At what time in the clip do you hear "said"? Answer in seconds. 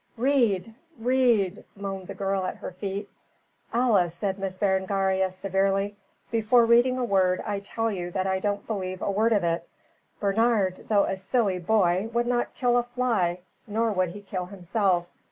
4.15-4.39